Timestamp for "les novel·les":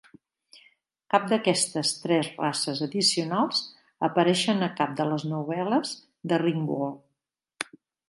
5.13-5.97